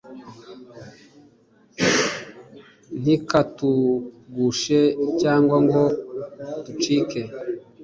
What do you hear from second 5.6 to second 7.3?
ngo ducike